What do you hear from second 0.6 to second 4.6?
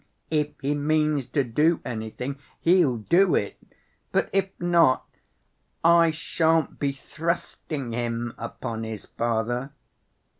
he means to do anything, he'll do it; but if